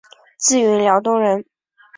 [0.39, 1.45] 自云辽东人。